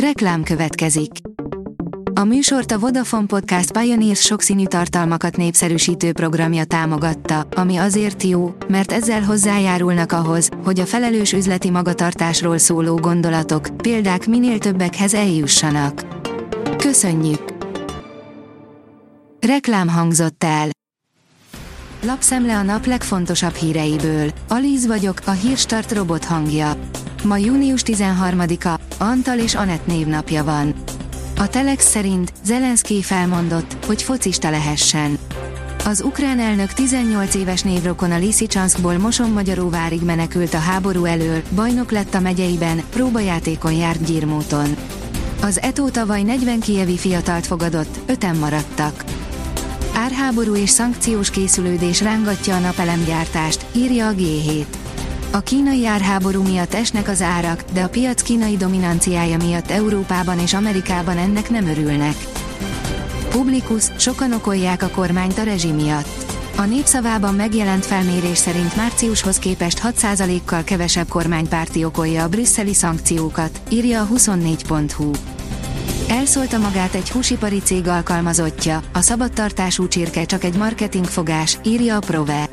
[0.00, 1.10] Reklám következik.
[2.14, 8.92] A műsort a Vodafone Podcast Pioneers sokszínű tartalmakat népszerűsítő programja támogatta, ami azért jó, mert
[8.92, 16.06] ezzel hozzájárulnak ahhoz, hogy a felelős üzleti magatartásról szóló gondolatok, példák minél többekhez eljussanak.
[16.76, 17.54] Köszönjük!
[19.40, 20.68] Reklám hangzott el.
[22.02, 24.30] Lapszemle a nap legfontosabb híreiből.
[24.48, 26.76] Alíz vagyok, a hírstart robot hangja.
[27.26, 30.74] Ma június 13-a, Antal és Anett névnapja van.
[31.36, 35.18] A Telex szerint Zelenszky felmondott, hogy focista lehessen.
[35.84, 42.20] Az ukrán elnök 18 éves névrokona Liszicsanszkból Mosonmagyaróvárig menekült a háború elől, bajnok lett a
[42.20, 44.76] megyeiben, próbajátékon járt Gyirmóton.
[45.42, 49.04] Az Eto tavaly 40 kievi fiatalt fogadott, öten maradtak.
[49.94, 54.85] Árháború és szankciós készülődés rángatja a napelemgyártást, írja a G7.
[55.36, 60.54] A kínai árháború miatt esnek az árak, de a piac kínai dominanciája miatt Európában és
[60.54, 62.14] Amerikában ennek nem örülnek.
[63.28, 66.34] Publikus, sokan okolják a kormányt a rezsi miatt.
[66.56, 74.02] A népszavában megjelent felmérés szerint márciushoz képest 6%-kal kevesebb kormánypárti okolja a brüsszeli szankciókat, írja
[74.02, 75.10] a 24.hu.
[76.08, 82.48] Elszólta magát egy húsipari cég alkalmazottja, a szabadtartású csirke csak egy marketingfogás, írja a Prove.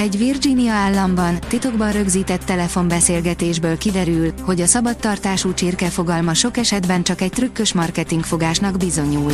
[0.00, 7.20] Egy Virginia államban titokban rögzített telefonbeszélgetésből kiderül, hogy a szabadtartású csirke fogalma sok esetben csak
[7.20, 9.32] egy trükkös marketingfogásnak bizonyul.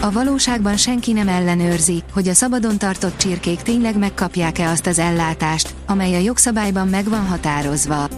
[0.00, 5.74] A valóságban senki nem ellenőrzi, hogy a szabadon tartott csirkék tényleg megkapják-e azt az ellátást,
[5.86, 8.08] amely a jogszabályban meg van határozva.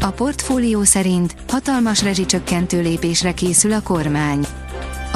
[0.00, 4.46] A portfólió szerint hatalmas rezsicsökkentő lépésre készül a kormány.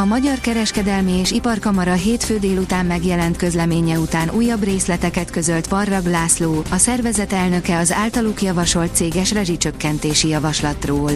[0.03, 6.63] A Magyar Kereskedelmi és Iparkamara hétfő délután megjelent közleménye után újabb részleteket közölt Parrag László,
[6.71, 11.11] a szervezet elnöke az általuk javasolt céges rezsicsökkentési javaslatról.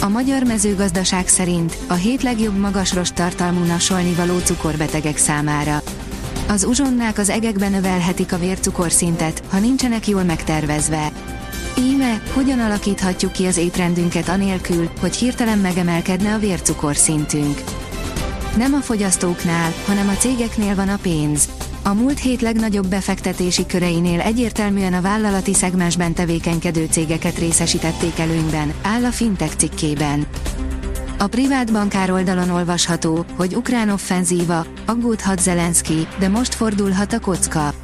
[0.00, 5.82] A magyar mezőgazdaság szerint a hét legjobb magasros tartalmú nasolni való cukorbetegek számára.
[6.48, 11.12] Az uzsonnák az egekben növelhetik a vércukorszintet, ha nincsenek jól megtervezve.
[11.78, 17.81] Íme, hogyan alakíthatjuk ki az étrendünket anélkül, hogy hirtelen megemelkedne a vércukorszintünk.
[18.56, 21.48] Nem a fogyasztóknál, hanem a cégeknél van a pénz.
[21.82, 29.04] A múlt hét legnagyobb befektetési köreinél egyértelműen a vállalati szegmensben tevékenykedő cégeket részesítették előnyben, áll
[29.04, 30.26] a Fintech cikkében.
[31.18, 37.74] A privát bankár oldalon olvasható, hogy ukrán offenzíva, aggódhat Zelenszky, de most fordulhat a kocka.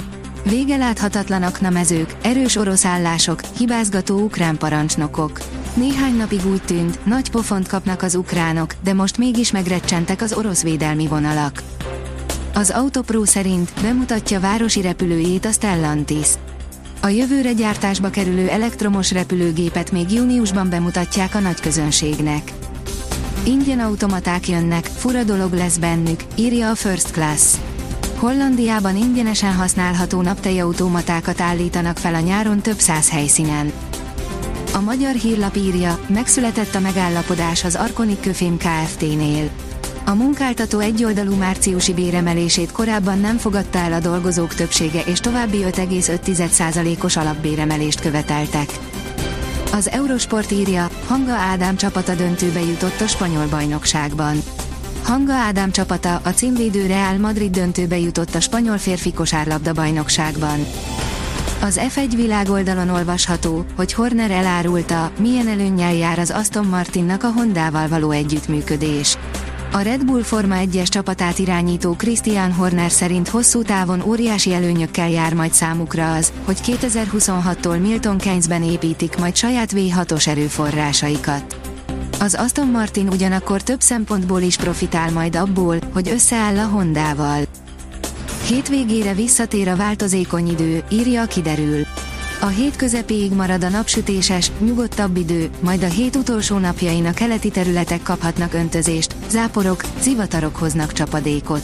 [0.43, 5.41] Vége láthatatlanak na mezők, erős orosz állások, hibázgató ukrán parancsnokok.
[5.79, 10.63] Néhány napig úgy tűnt, nagy pofont kapnak az ukránok, de most mégis megrecsentek az orosz
[10.63, 11.63] védelmi vonalak.
[12.55, 16.29] Az Autopro szerint bemutatja városi repülőjét a Stellantis.
[17.01, 22.53] A jövőre gyártásba kerülő elektromos repülőgépet még júniusban bemutatják a nagy közönségnek.
[23.45, 27.55] Ingyen automaták jönnek, fura dolog lesz bennük, írja a First Class.
[28.17, 33.73] Hollandiában ingyenesen használható naptejautomatákat állítanak fel a nyáron több száz helyszínen.
[34.79, 39.51] A magyar hírlap írja, megszületett a megállapodás az Arkonik Köfém Kft-nél.
[40.05, 47.17] A munkáltató egyoldalú márciusi béremelését korábban nem fogadta el a dolgozók többsége és további 5,5%-os
[47.17, 48.71] alapbéremelést követeltek.
[49.73, 54.43] Az Eurosport írja, Hanga Ádám csapata döntőbe jutott a spanyol bajnokságban.
[55.03, 60.67] Hanga Ádám csapata, a címvédő Real Madrid döntőbe jutott a spanyol férfi kosárlabda bajnokságban.
[61.61, 67.89] Az F1 világoldalon olvasható, hogy Horner elárulta, milyen előnnyel jár az Aston Martinnak a Hondával
[67.89, 69.17] való együttműködés.
[69.73, 75.35] A Red Bull Forma 1-es csapatát irányító Christian Horner szerint hosszú távon óriási előnyökkel jár
[75.35, 81.57] majd számukra az, hogy 2026-tól Milton Keynesben építik majd saját V6-os erőforrásaikat.
[82.21, 87.41] Az Aston Martin ugyanakkor több szempontból is profitál majd abból, hogy összeáll a Hondával.
[88.49, 91.87] Hétvégére visszatér a változékony idő, írja a kiderül.
[92.41, 97.51] A hét közepéig marad a napsütéses, nyugodtabb idő, majd a hét utolsó napjain a keleti
[97.51, 101.63] területek kaphatnak öntözést, záporok, zivatarok hoznak csapadékot.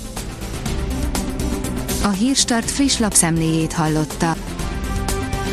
[2.03, 4.37] A Hírstart friss lapszemléjét hallotta.